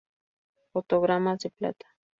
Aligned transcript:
Fotogramas 0.71 1.37
de 1.43 1.51
Plata 1.51 1.85